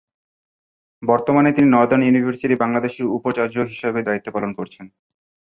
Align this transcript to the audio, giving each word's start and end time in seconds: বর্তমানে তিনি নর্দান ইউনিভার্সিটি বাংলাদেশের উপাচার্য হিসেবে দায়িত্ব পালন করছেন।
বর্তমানে 1.03 1.49
তিনি 1.51 1.67
নর্দান 1.69 2.01
ইউনিভার্সিটি 2.03 2.55
বাংলাদেশের 2.55 3.05
উপাচার্য 3.17 3.55
হিসেবে 3.71 3.99
দায়িত্ব 4.07 4.27
পালন 4.35 4.51
করছেন। 4.53 4.85